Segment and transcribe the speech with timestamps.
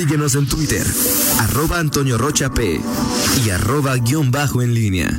[0.00, 0.86] Síguenos en Twitter,
[1.40, 2.80] arroba Antonio Rocha P
[3.44, 5.10] y arroba guion bajo en línea.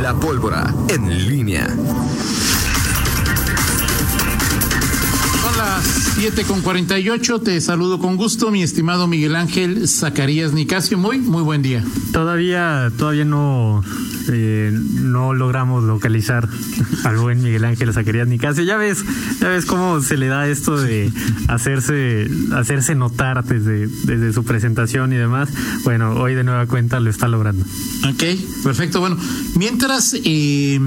[0.00, 1.66] La pólvora en línea.
[5.42, 5.84] Son las
[6.14, 7.40] 7 con 48.
[7.40, 10.96] Te saludo con gusto, mi estimado Miguel Ángel Zacarías Nicasio.
[10.96, 11.84] Muy, muy buen día.
[12.12, 13.82] Todavía, todavía no,
[14.30, 16.48] eh, no logramos localizar
[17.04, 18.64] al buen Miguel Ángel Zacarías Nicasio.
[18.64, 19.04] Ya ves,
[19.40, 21.12] ya ves cómo se le da esto de
[21.48, 25.48] hacerse, hacerse notar desde, desde su presentación y demás.
[25.84, 27.64] Bueno, hoy de nueva cuenta lo está logrando.
[28.08, 28.24] Ok,
[28.62, 29.00] perfecto.
[29.00, 29.16] Bueno,
[29.56, 30.80] mientras eh,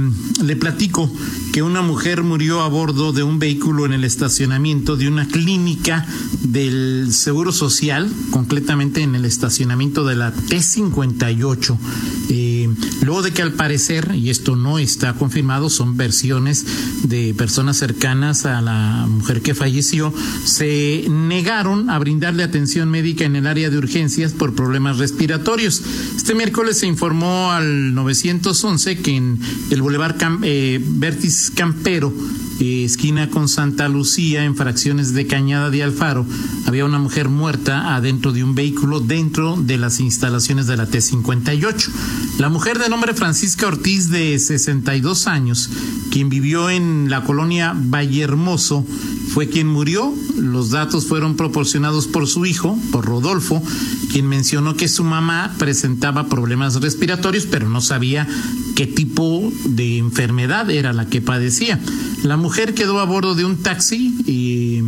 [0.43, 1.11] le platico
[1.53, 6.05] que una mujer murió a bordo de un vehículo en el estacionamiento de una clínica
[6.43, 11.77] del Seguro Social, concretamente en el estacionamiento de la T58.
[12.29, 12.50] Eh,
[13.03, 16.65] luego de que al parecer, y esto no está confirmado, son versiones
[17.03, 20.13] de personas cercanas a la mujer que falleció,
[20.45, 25.81] se negaron a brindarle atención médica en el área de urgencias por problemas respiratorios.
[26.15, 30.79] Este miércoles se informó al 911 que en el Boulevard Cam, eh,
[31.55, 32.13] Campero,
[32.61, 36.25] esquina con Santa Lucía, en fracciones de Cañada de Alfaro,
[36.67, 41.89] había una mujer muerta adentro de un vehículo dentro de las instalaciones de la T58.
[42.37, 45.69] La mujer de nombre Francisca Ortiz, de 62 años,
[46.11, 48.85] quien vivió en la colonia Valle Hermoso,
[49.33, 50.13] fue quien murió.
[50.37, 53.63] Los datos fueron proporcionados por su hijo, por Rodolfo,
[54.11, 58.27] quien mencionó que su mamá presentaba problemas respiratorios, pero no sabía
[58.75, 61.79] qué tipo de enfermedad era la que padecía.
[62.23, 64.81] La mujer quedó a bordo de un taxi y,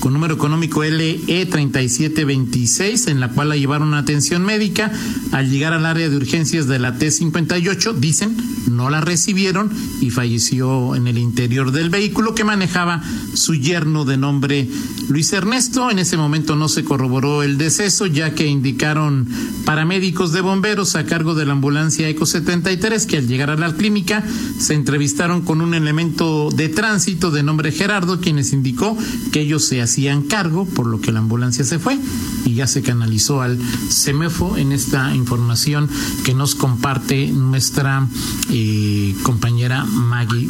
[0.00, 4.90] con número económico LE3726, en la cual la llevaron a atención médica.
[5.32, 8.36] Al llegar al área de urgencias de la T58, dicen,
[8.68, 13.02] no la recibieron y falleció en el interior del vehículo que manejaba
[13.34, 14.68] su yerno de nombre
[15.08, 15.90] Luis Ernesto.
[15.90, 19.28] En ese momento no se corroboró el deceso, ya que indicaron
[19.64, 23.74] paramédicos de bomberos a cargo de la ambulancia Eco 73 que al llegar a la
[23.74, 24.24] clínica
[24.58, 28.96] se entrevistaron con un elemento de tránsito de nombre Gerardo, quienes indicó
[29.32, 31.98] que ellos se hacían cargo, por lo que la ambulancia se fue
[32.44, 35.88] y ya se canalizó al CEMEFO en esta información
[36.24, 38.06] que nos comparte nuestra
[38.50, 40.46] eh, compañera Maggie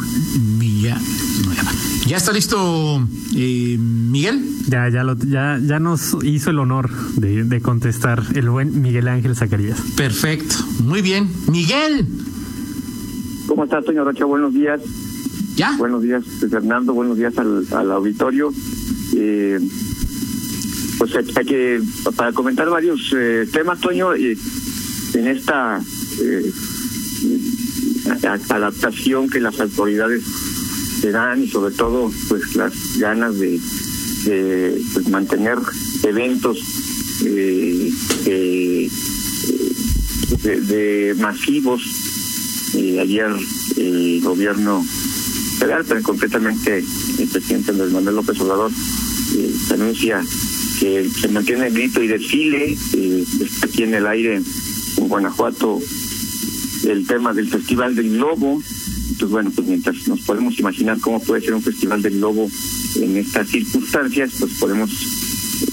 [0.59, 1.71] Villanueva.
[2.05, 3.03] ¿Ya está listo
[3.35, 4.45] eh, Miguel?
[4.67, 9.07] Ya, ya, lo, ya, ya nos hizo el honor de, de contestar el buen Miguel
[9.07, 9.81] Ángel Zacarías.
[9.97, 11.27] Perfecto, muy bien.
[11.47, 12.07] Miguel.
[13.47, 14.25] ¿Cómo está, Toño Rocha?
[14.25, 14.81] Buenos días.
[15.55, 15.75] ¿Ya?
[15.77, 16.93] Buenos días, Fernando.
[16.93, 18.53] Buenos días al, al auditorio.
[19.15, 19.59] Eh,
[20.97, 21.81] pues hay, hay, que,
[22.15, 24.37] para comentar varios eh, temas, Toño, eh,
[25.13, 25.81] en esta
[28.49, 30.23] adaptación que las autoridades
[31.01, 33.59] se dan y sobre todo pues las ganas de,
[34.93, 35.57] pues, mantener
[36.03, 36.59] eventos
[37.23, 37.91] de,
[40.43, 41.81] de, masivos.
[42.73, 43.31] ayer
[43.77, 44.85] el gobierno
[45.57, 46.83] federal, pero concretamente
[47.19, 48.71] el presidente Manuel López Obrador
[49.35, 50.23] eh, anuncia
[50.79, 52.77] que se mantiene el grito y desfile.
[52.93, 53.25] Eh,
[53.63, 55.79] aquí en el aire en Guanajuato
[56.87, 58.61] el tema del Festival del Globo.
[59.09, 62.49] Entonces, bueno, pues mientras nos podemos imaginar cómo puede ser un Festival del Globo
[62.95, 64.89] en estas circunstancias, pues podemos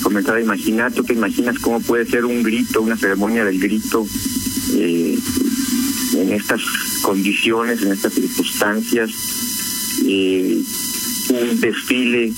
[0.03, 4.07] comenzar a imaginar, tú te imaginas cómo puede ser un grito, una ceremonia del grito
[4.75, 5.19] eh,
[6.15, 6.61] en estas
[7.03, 9.11] condiciones, en estas circunstancias
[10.07, 10.63] eh,
[11.31, 12.33] un desfile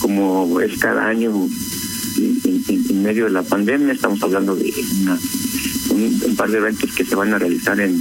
[0.00, 1.48] como es cada año
[2.16, 3.92] en, medio de la pandemia.
[3.92, 4.72] Estamos hablando de
[5.02, 5.18] una,
[5.90, 8.00] un, un, par de eventos que se van a realizar en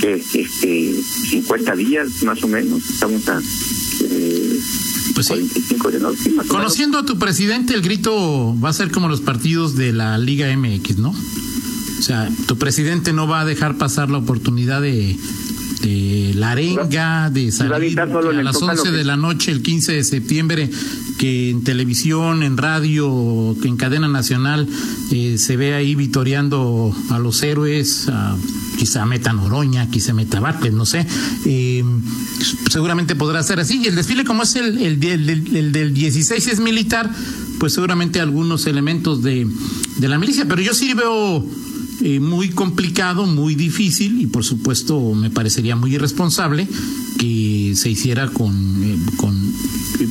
[0.00, 0.94] que este
[1.30, 2.88] 50 días más o menos.
[2.88, 3.40] Estamos a
[4.02, 4.60] eh,
[5.14, 5.34] pues sí.
[5.34, 6.30] 45 de noche.
[6.48, 10.54] Conociendo a tu presidente, el grito va a ser como los partidos de la Liga
[10.56, 11.14] MX, ¿no?
[11.98, 15.16] O sea, tu presidente no va a dejar pasar la oportunidad de
[15.84, 20.70] de la arenga, de salir a las 11 de la noche el 15 de septiembre,
[21.18, 24.66] que en televisión, en radio, que en cadena nacional
[25.12, 28.34] eh, se ve ahí vitoreando a los héroes, a,
[28.78, 31.06] quizá meta Noroña, quizá meta Bartlett, no sé.
[31.44, 31.84] Eh,
[32.70, 33.82] seguramente podrá ser así.
[33.82, 37.10] Y el desfile, como es el, el, el, el del 16 es militar,
[37.60, 39.46] pues seguramente algunos elementos de,
[39.98, 41.46] de la milicia, pero yo sí veo
[42.04, 46.68] eh, muy complicado, muy difícil y por supuesto me parecería muy irresponsable
[47.18, 48.52] que se hiciera con,
[48.84, 49.34] eh, con,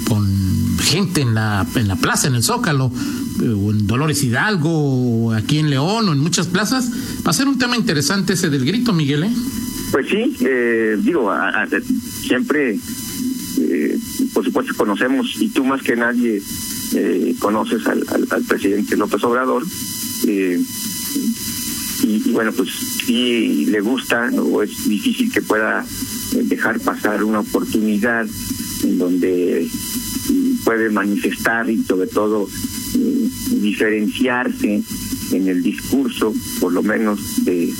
[0.08, 2.92] con, gente en la, en la plaza, en el Zócalo,
[3.44, 6.92] eh, o en Dolores Hidalgo, o aquí en León, o en muchas plazas.
[7.26, 9.26] Va a ser un tema interesante ese del grito, Miguel.
[9.26, 9.32] ¿eh?
[9.92, 10.36] Pues sí,
[11.04, 11.68] digo, a,
[12.26, 12.80] siempre
[14.34, 16.42] por supuesto conocemos, y tú más que nadie
[16.96, 19.64] eh, conoces al, al, presidente López Obrador,
[20.28, 20.62] eh,
[22.04, 22.70] y, bueno, pues
[23.06, 25.86] sí le gusta o es difícil que pueda
[26.34, 28.28] dejar pasar una oportunidad
[28.84, 29.68] en donde
[30.64, 32.48] puede manifestar y sobre todo
[33.52, 34.84] diferenciarse
[35.32, 37.74] en el discurso, por lo menos de,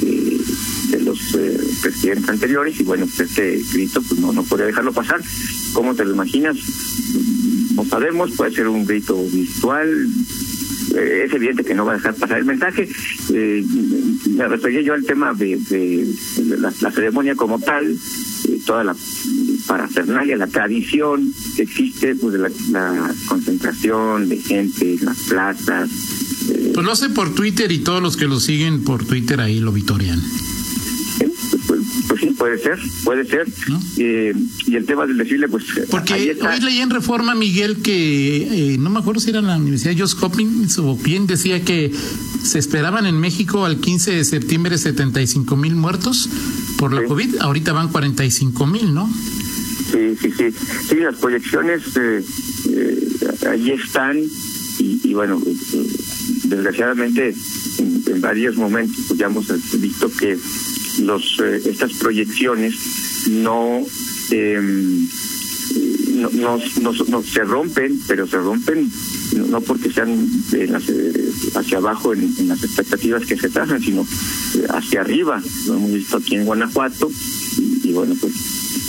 [0.00, 4.92] de, los eh, presidentes anteriores, y bueno, pues este grito pues no, no podría dejarlo
[4.92, 5.20] pasar.
[5.72, 6.56] ¿Cómo te lo imaginas?
[7.74, 10.25] No sabemos, puede ser un grito virtual, eh,
[10.96, 12.88] es evidente que no va a dejar pasar el mensaje.
[13.32, 13.64] Eh,
[14.30, 15.58] me refería yo al tema de,
[16.58, 18.96] la, ceremonia como tal, eh, toda la
[19.66, 25.90] parafernalia, la tradición que existe, pues de la, concentración de gente en las plazas.
[26.74, 29.72] pues lo hace por Twitter y todos los que lo siguen por Twitter ahí lo
[29.72, 30.20] vitorian.
[32.46, 33.48] Puede ser, puede ser.
[33.96, 35.64] y el tema del desfile, pues.
[35.90, 39.90] Porque hoy leí en Reforma, Miguel, que no me acuerdo si era en la Universidad
[39.90, 41.90] de Johns Hopkins o bien decía que
[42.44, 46.28] se esperaban en México al 15 de septiembre 75 mil muertos
[46.78, 47.38] por la COVID.
[47.40, 49.12] Ahorita van 45 mil, ¿no?
[49.90, 50.54] Sí, sí, sí.
[50.88, 52.24] Sí, las proyecciones eh,
[52.70, 53.08] eh,
[53.50, 54.20] ahí están
[54.78, 55.42] y, bueno,
[56.44, 57.34] desgraciadamente
[57.78, 59.46] en, varios momentos pues, ya hemos
[59.80, 60.38] visto que
[61.00, 62.74] los eh, estas proyecciones
[63.28, 63.84] no,
[64.30, 65.08] em,
[66.32, 68.90] no, no, se rompen, pero se rompen
[69.50, 70.28] no porque sean
[71.54, 74.06] hacia abajo en, las expectativas que se trazan, sino
[74.70, 75.42] hacia arriba.
[75.66, 77.10] Lo hemos visto aquí en Guanajuato
[77.82, 78.32] y bueno, pues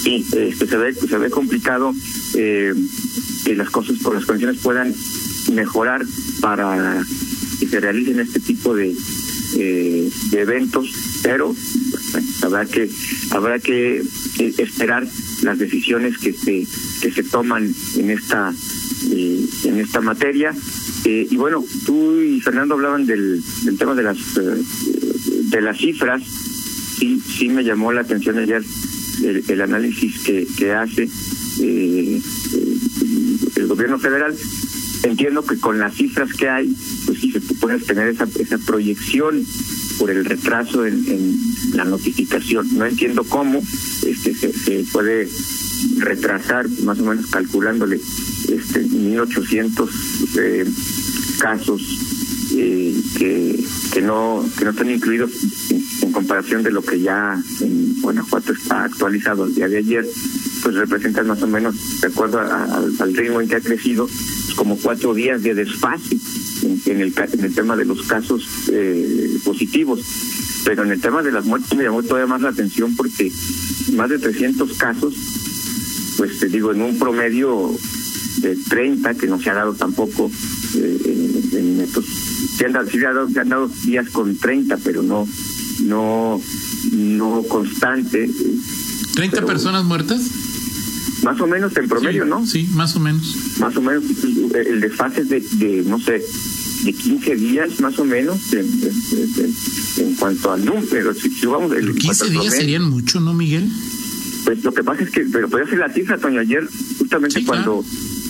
[0.03, 1.93] sí, este, se ve se ve complicado
[2.35, 2.73] eh,
[3.45, 4.93] que las cosas por las condiciones puedan
[5.53, 6.05] mejorar
[6.41, 7.03] para
[7.59, 8.95] que se realicen este tipo de,
[9.57, 10.89] eh, de eventos,
[11.23, 11.55] pero
[12.41, 12.89] habrá que
[13.31, 14.01] habrá que
[14.39, 15.07] eh, esperar
[15.43, 16.65] las decisiones que se
[17.01, 18.53] que se toman en esta
[19.11, 20.53] en esta materia
[21.05, 26.23] y bueno tú y Fernando hablaban del, del tema de las de las cifras
[26.99, 28.63] sí sí me llamó la atención ayer
[29.23, 31.09] el, análisis que, que hace
[31.61, 32.21] eh,
[33.55, 34.35] el gobierno federal.
[35.03, 36.73] Entiendo que con las cifras que hay,
[37.05, 39.43] pues sí se puede tener esa, esa proyección
[39.97, 40.97] por el retraso en,
[41.77, 42.67] la notificación.
[42.77, 43.61] No entiendo cómo
[44.05, 45.29] este se, puede
[45.97, 47.99] retrasar, más o menos calculándole
[48.49, 49.89] este 1800
[50.39, 50.65] eh,
[51.39, 51.81] casos
[52.55, 53.63] eh, que,
[53.93, 55.31] que no que no están incluidos
[56.01, 60.05] en comparación de lo que ya en Guanajuato está actualizado el día de ayer,
[60.63, 64.77] pues representan más o menos, de acuerdo al ritmo en que ha crecido, pues como
[64.77, 66.17] cuatro días de desfase
[66.85, 70.01] en, el, en el tema de los casos eh, positivos.
[70.65, 73.31] Pero en el tema de las muertes me llamó todavía más la atención porque
[73.93, 75.13] más de 300 casos,
[76.17, 77.71] pues te digo, en un promedio
[78.37, 80.29] de 30, que no se ha dado tampoco
[80.75, 82.05] eh, en, estos,
[82.57, 85.27] se han, dado, se han dado días con 30, pero no
[85.81, 86.41] no,
[86.91, 88.29] no constante.
[89.15, 90.21] ¿30 personas muertas?
[91.23, 92.45] Más o menos en promedio, ¿no?
[92.45, 93.35] Sí, más o menos.
[93.59, 94.03] Más o menos.
[94.53, 96.23] El desfase de, de no sé,
[96.83, 101.13] de 15 días más o menos en, cuanto al número.
[101.13, 103.69] Si, vamos, el, 15 días serían mucho, ¿no, Miguel?
[104.45, 107.83] Pues lo que pasa es que, pero puede ser la cifra, Toño, ayer justamente cuando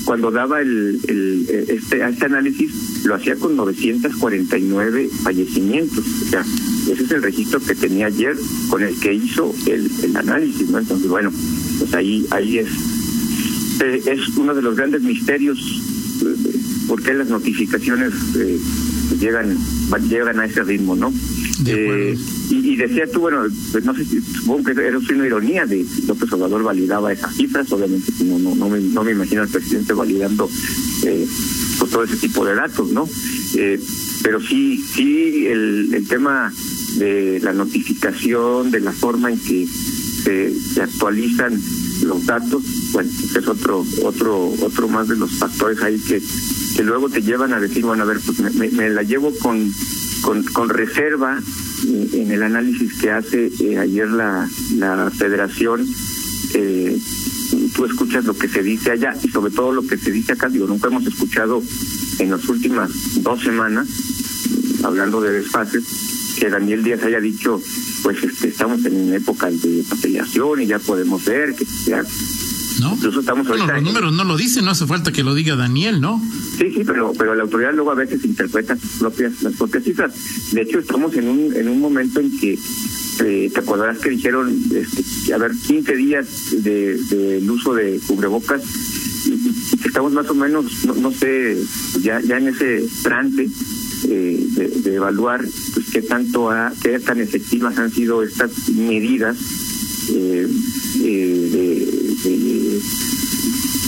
[0.08, 6.00] cuando daba el, el, este, este análisis, lo hacía con 949 fallecimientos.
[6.00, 6.46] O sea,
[6.90, 8.38] ese es el registro que tenía ayer
[8.70, 10.80] con el que hizo el, el análisis, ¿no?
[10.80, 11.30] Entonces, bueno,
[11.80, 12.70] pues ahí, ahí es,
[13.82, 15.87] eh, es uno de los grandes misterios eh,
[16.88, 18.60] por qué las notificaciones eh,
[19.20, 19.58] llegan,
[20.10, 21.14] llegan a ese ritmo, ¿no?
[21.66, 22.18] Eh,
[22.50, 26.32] y, decía tú, bueno, pues no sé si supongo que era una ironía de López
[26.32, 30.48] Obrador validaba esas cifras, obviamente no, no, no, me, no me imagino al presidente validando
[31.04, 31.28] eh,
[31.80, 33.10] pues, todo ese tipo de datos, ¿no?
[33.56, 33.80] Eh,
[34.24, 36.54] pero sí, sí, el, el tema
[36.98, 41.60] de la notificación, de la forma en que se, se actualizan
[42.04, 46.22] los datos, bueno, es otro, otro, otro más de los factores ahí que,
[46.78, 49.74] que luego te llevan a decir, bueno, a ver, pues me, la llevo con
[50.22, 51.40] con, reserva
[52.14, 55.88] en el análisis que hace eh, ayer la, la federación,
[56.54, 57.00] eh,
[57.76, 60.50] tú escuchas lo que se dice allá y sobre todo lo que se dice acá,
[60.50, 61.64] digo, nunca hemos escuchado
[62.20, 62.92] en las últimas
[63.24, 63.88] dos semanas,
[64.84, 65.84] hablando de desfases,
[66.40, 67.62] que Daniel Díaz haya dicho,
[68.04, 72.04] pues este, estamos en época de afiliación y ya podemos ver que ya
[72.80, 72.94] ¿no?
[72.94, 76.22] estamos bueno, los números no lo dicen, no hace falta que lo diga Daniel, ¿no?
[76.58, 80.14] Sí, sí, pero pero la autoridad luego a veces interpreta sus propias las propias cifras.
[80.52, 82.58] De hecho, estamos en un en un momento en que
[83.24, 86.28] eh, te acordarás que dijeron este, que a ver 15 días
[86.64, 88.62] del de, uso de cubrebocas
[89.26, 91.58] y, que estamos más o menos no, no sé
[92.02, 93.50] ya ya en ese trance
[94.10, 94.48] eh,
[94.84, 95.44] de, evaluar
[95.74, 99.38] pues qué tanto ha, qué tan efectivas han sido estas medidas
[100.14, 100.48] eh,
[101.04, 102.07] eh, de,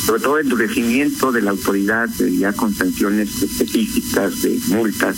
[0.06, 5.18] sobre todo el endurecimiento de la autoridad ya con sanciones específicas de multas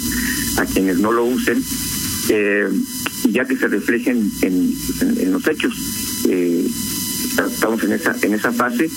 [0.57, 1.63] a quienes no lo usen
[3.29, 5.73] ya que se reflejen en, los hechos.
[6.25, 8.89] Estamos en esa en esa fase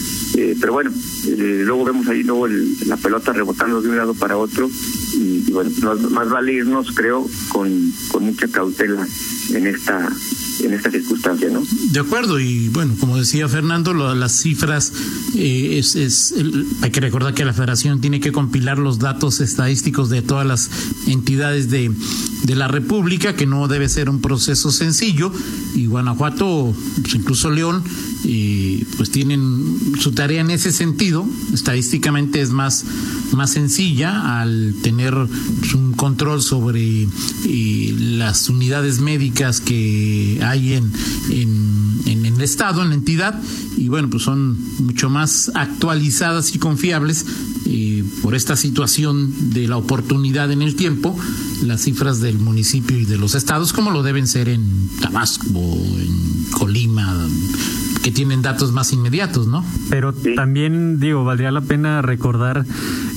[0.60, 0.90] pero bueno
[1.36, 4.68] luego vemos ahí luego la pelota rebotando de un lado para otro
[5.16, 5.70] y, bueno,
[6.10, 9.06] más, vale irnos, creo, con, con mucha cautela
[9.50, 10.10] en esta
[10.60, 11.62] en esta circunstancia, ¿no?
[11.90, 14.92] De acuerdo, y bueno, como decía Fernando, las cifras,
[15.34, 16.34] eh, es, es
[16.82, 20.70] hay que recordar que la federación tiene que compilar los datos estadísticos de todas las
[21.06, 21.90] entidades de,
[22.44, 25.32] de la República, que no debe ser un proceso sencillo,
[25.74, 27.82] y Guanajuato, pues incluso León,
[28.24, 32.84] y pues tienen su tarea en ese sentido, estadísticamente es más,
[33.32, 37.06] más sencilla al tener un control sobre
[37.46, 40.92] las unidades médicas que hay en,
[41.30, 43.40] en, el Estado, en la entidad,
[43.76, 47.24] y bueno, pues son mucho más actualizadas y confiables
[48.22, 51.16] por esta situación de la oportunidad en el tiempo,
[51.62, 56.46] las cifras del municipio y de los estados, como lo deben ser en Tabasco, en
[56.50, 57.28] Colima,
[58.04, 59.64] que tienen datos más inmediatos, ¿no?
[59.88, 62.66] Pero también, digo, valdría la pena recordar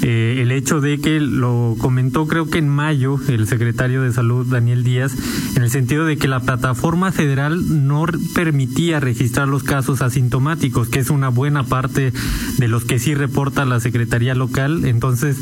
[0.01, 4.45] eh, el hecho de que lo comentó creo que en mayo el secretario de Salud,
[4.45, 5.13] Daniel Díaz,
[5.57, 10.99] en el sentido de que la plataforma federal no permitía registrar los casos asintomáticos, que
[10.99, 12.13] es una buena parte
[12.57, 14.85] de los que sí reporta la Secretaría local.
[14.85, 15.35] Entonces,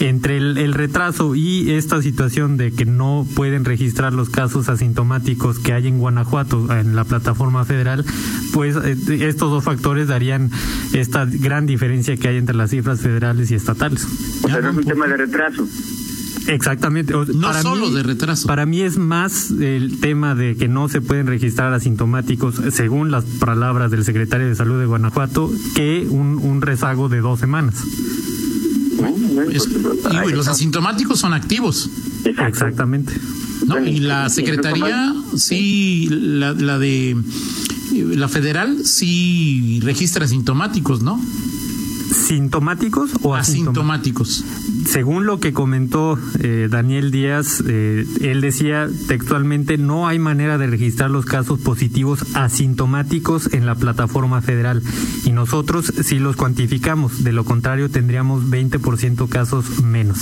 [0.00, 5.72] entre el, retraso y esta situación de que no pueden registrar los casos asintomáticos que
[5.72, 8.04] hay en Guanajuato en la plataforma federal,
[8.52, 10.50] pues estos dos factores darían
[10.92, 14.06] esta gran diferencia que hay entre las cifras federales y estatales.
[14.42, 15.66] O sea, no es un tema de retraso.
[16.48, 17.12] Exactamente.
[17.12, 18.48] No solo de retraso.
[18.48, 23.24] Para mí es más el tema de que no se pueden registrar asintomáticos, según las
[23.24, 27.84] palabras del secretario de Salud de Guanajuato, que un, un rezago de dos semanas
[30.28, 31.90] y los asintomáticos son activos.
[32.24, 33.12] Exactamente.
[33.86, 37.16] Y la Secretaría, sí, la, la de
[37.92, 41.20] la federal sí registra asintomáticos, ¿no?
[42.12, 44.44] ¿Sintomáticos o asintomáticos?
[44.86, 50.66] Según lo que comentó eh, Daniel Díaz, eh, él decía textualmente, no hay manera de
[50.66, 54.82] registrar los casos positivos asintomáticos en la plataforma federal
[55.24, 60.18] y nosotros sí los cuantificamos, de lo contrario tendríamos 20% casos menos.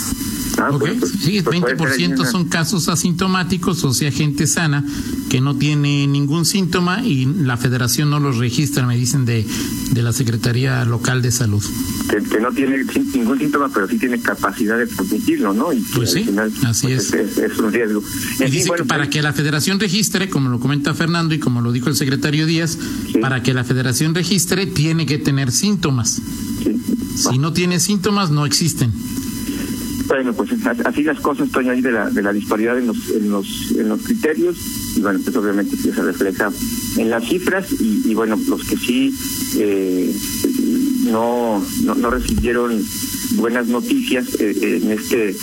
[0.57, 0.99] Ah, okay.
[0.99, 4.85] sí, 20% pues son casos asintomáticos, o sea, gente sana
[5.29, 9.45] que no tiene ningún síntoma y la federación no los registra, me dicen de,
[9.91, 11.63] de la Secretaría Local de Salud.
[12.09, 15.73] Que, no tiene ningún síntoma, pero sí tiene capacidad de transmitirlo, ¿no?
[15.73, 16.25] Y pues sí,
[16.65, 17.37] así pues, es.
[17.37, 18.03] Es, un riesgo.
[18.39, 21.61] Y dice que para pues que la federación registre, como lo comenta Fernando y como
[21.61, 22.77] lo dijo el secretario Díaz,
[23.21, 26.21] para que la federación registre tiene que tener síntomas.
[27.15, 28.91] Si no tiene síntomas, no existen.
[30.11, 30.51] Bueno, pues
[30.85, 33.87] así las cosas, Toño, ahí de la, de la disparidad en los, en los, en
[33.87, 34.57] los criterios,
[34.97, 36.51] y bueno, pues obviamente se refleja
[36.97, 39.15] en las cifras, y, bueno, los que sí
[39.55, 40.13] eh,
[41.05, 42.83] no, no, recibieron
[43.35, 45.35] buenas noticias eh, en este, eh,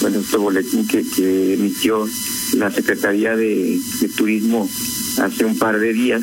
[0.00, 1.04] bueno, este boletín que,
[1.54, 2.08] emitió
[2.56, 3.78] la Secretaría de,
[4.16, 4.68] Turismo
[5.18, 6.22] hace un par de días,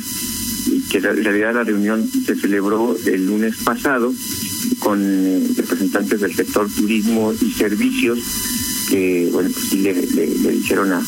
[0.68, 4.14] y que en realidad la reunión se celebró el lunes pasado
[4.80, 5.00] con
[5.56, 8.20] representantes del sector turismo y servicios
[8.90, 11.04] que bueno pues sí le, dijeron a,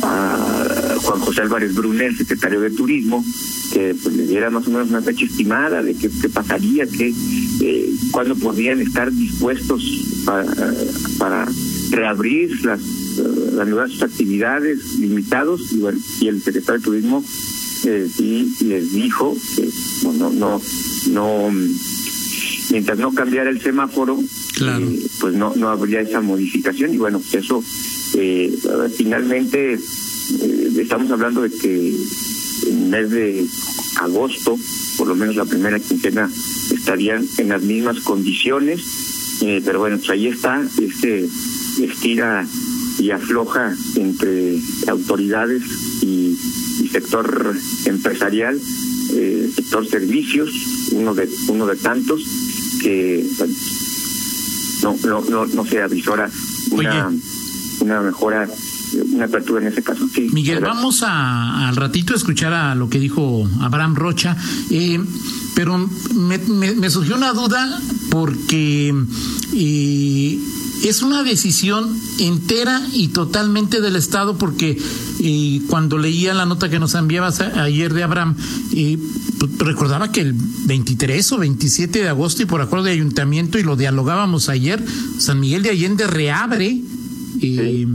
[0.00, 3.24] Juan José Álvarez Brunel, secretario de turismo,
[3.72, 7.12] que pues le diera más o menos una fecha estimada de qué, pasaría, que
[7.60, 9.82] eh, cuándo podrían estar dispuestos
[10.24, 10.46] para,
[11.18, 11.48] para
[11.90, 12.80] reabrir las,
[13.54, 17.24] las nuevas actividades limitados y bueno y el secretario de turismo
[17.84, 19.68] eh, sí les dijo que
[20.18, 20.60] no no
[21.10, 21.50] no
[22.70, 26.94] mientras no cambiara el semáforo, eh, pues no, no habría esa modificación.
[26.94, 27.62] Y bueno, eso
[28.14, 28.52] eh,
[28.96, 31.96] finalmente eh, estamos hablando de que
[32.66, 33.46] en el mes de
[34.00, 34.58] agosto,
[34.96, 36.30] por lo menos la primera quincena,
[36.88, 38.80] estarían en las mismas condiciones.
[39.64, 41.28] pero bueno, pues ahí está este
[41.82, 42.46] estira
[42.98, 45.62] y afloja entre autoridades
[46.00, 46.34] y,
[46.80, 47.54] y sector
[47.84, 48.58] empresarial,
[49.54, 50.50] sector servicios,
[50.92, 52.22] uno de uno de tantos
[52.82, 53.24] que
[54.82, 56.30] no, no, no, no se avisora
[56.70, 57.12] una,
[57.80, 58.48] una mejora
[59.12, 60.08] una apertura en ese caso.
[60.08, 64.36] Sí, Miguel, vamos a, al ratito a escuchar a lo que dijo Abraham Rocha,
[64.70, 64.98] eh,
[65.58, 65.76] pero
[66.14, 68.94] me, me, surgió una duda porque
[69.56, 70.38] eh,
[70.84, 74.80] es una decisión entera y totalmente del Estado porque
[75.18, 78.36] eh, cuando leía la nota que nos enviabas ayer de Abraham,
[78.72, 78.98] eh,
[79.40, 83.64] pues, recordaba que el 23 o 27 de agosto y por acuerdo de ayuntamiento y
[83.64, 84.80] lo dialogábamos ayer,
[85.18, 86.80] San Miguel de Allende reabre.
[87.40, 87.86] Eh,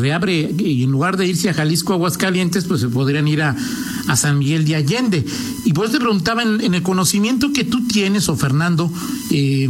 [0.00, 3.56] reabre y en lugar de irse a Jalisco, Aguascalientes, pues se podrían ir a,
[4.16, 5.24] San Miguel de Allende.
[5.64, 8.90] Y pues te preguntaba en, el conocimiento que tú tienes, o Fernando,
[9.30, 9.68] eh,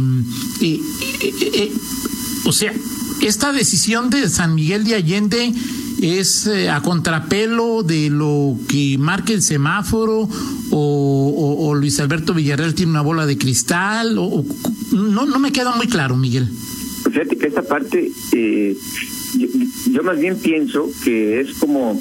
[0.61, 1.71] eh,
[2.45, 2.73] o sea,
[3.21, 5.53] esta decisión de San Miguel de Allende
[6.01, 10.27] es eh, a contrapelo de lo que marca el semáforo
[10.71, 14.45] o, Luis Alberto Villarreal tiene una bola de cristal o,
[14.91, 16.47] no no me queda muy claro Miguel
[17.09, 18.75] fíjate que esta parte eh,
[19.91, 21.99] yo, más bien pienso que es como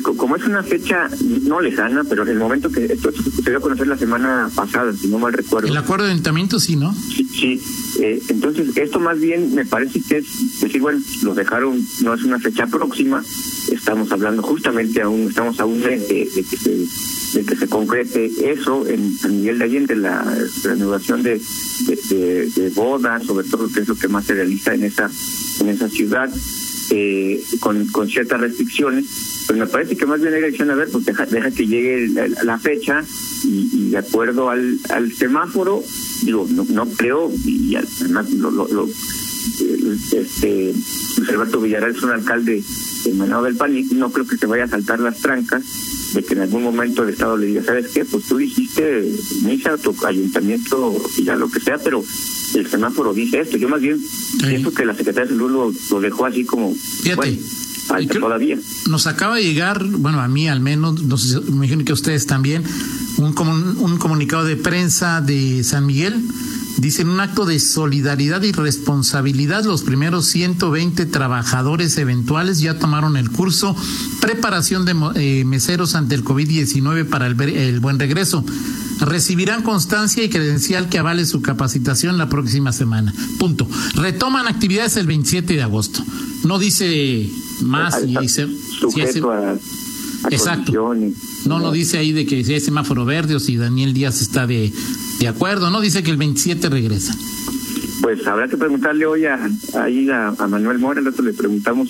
[0.00, 1.08] como es una fecha
[1.42, 4.92] no lejana, pero en el momento que esto se dio a conocer la semana pasada,
[4.92, 5.68] si no mal recuerdo.
[5.68, 6.94] El acuerdo de ayuntamiento, sí, ¿no?
[6.94, 7.60] Sí, sí.
[8.00, 12.22] Eh, entonces, esto más bien me parece que es decir, bueno, lo dejaron, no es
[12.22, 13.22] una fecha próxima,
[13.70, 18.86] estamos hablando justamente aún, estamos aún de, de, que se de que se concrete eso
[18.86, 20.22] en San Miguel de Allende, la
[20.64, 21.40] reanudación de,
[22.08, 25.10] de, de, bodas, sobre todo que es lo que más se realiza en esa,
[25.60, 26.30] en esa ciudad,
[26.90, 31.04] eh, con, con ciertas restricciones pues me parece que más bien que a ver, pues
[31.04, 32.08] deja, deja que llegue
[32.42, 33.04] la, fecha
[33.44, 35.82] y, de acuerdo al, al semáforo,
[36.22, 38.88] digo, no, no creo, y además lo, lo,
[40.12, 40.72] este
[41.28, 42.62] Alberto Villarreal es un alcalde
[43.04, 45.62] emanado del PAN y no creo que se vaya a saltar las trancas
[46.14, 48.04] de que en algún momento el Estado le diga, ¿sabes qué?
[48.04, 49.10] Pues tú dijiste
[49.42, 52.04] misa, tu ayuntamiento y ya lo que sea, pero
[52.54, 53.56] el semáforo dice esto.
[53.56, 54.00] Yo más bien
[54.40, 56.74] pienso que la Secretaría de Salud lo, dejó así como...
[56.74, 57.38] Fíjate
[58.20, 58.58] todavía.
[58.88, 61.94] Nos acaba de llegar, bueno, a mí al menos, no sé, me imagino que a
[61.94, 62.64] ustedes también,
[63.18, 63.34] un,
[63.78, 66.22] un comunicado de prensa de San Miguel.
[66.78, 73.16] Dice, en un acto de solidaridad y responsabilidad, los primeros 120 trabajadores eventuales ya tomaron
[73.16, 73.76] el curso
[74.20, 78.44] Preparación de eh, meseros ante el COVID-19 para el, el buen regreso.
[79.00, 83.12] Recibirán constancia y credencial que avale su capacitación la próxima semana.
[83.38, 83.68] Punto.
[83.94, 86.04] Retoman actividades el 27 de agosto.
[86.44, 88.48] No dice más y dice
[90.30, 90.94] exacto.
[91.46, 94.46] no no dice ahí de que si hay semáforo verde o si Daniel Díaz está
[94.46, 94.72] de,
[95.20, 97.14] de acuerdo no dice que el 27 regresa.
[98.02, 99.38] Pues habrá que preguntarle hoy a,
[99.80, 101.88] ahí a, Manuel Mora nosotros le preguntamos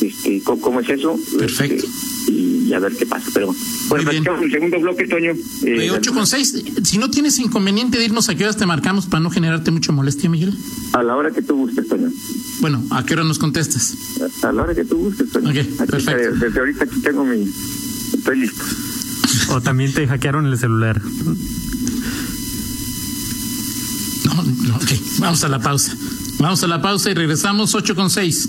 [0.00, 3.54] este cómo, es eso perfecto este, y, a ver qué pasa pero
[3.88, 5.32] bueno el segundo bloque Toño
[5.64, 9.06] eh, 8 con 6 si no tienes inconveniente de irnos a qué horas te marcamos
[9.06, 10.54] para no generarte mucha molestia Miguel
[10.92, 12.10] a la hora que tú gustes Toño
[12.60, 13.94] bueno, ¿a qué hora nos contestas?
[14.42, 15.28] A la hora que tú gustes.
[15.28, 16.36] perfecto.
[16.38, 17.42] Desde, ahorita aquí tengo mi...
[17.42, 18.64] Estoy listo.
[19.50, 20.98] O también te hackearon el celular.
[24.24, 24.92] No, no, ok.
[25.18, 25.94] Vamos a la pausa.
[26.38, 28.48] Vamos a la pausa y regresamos 8 con 6.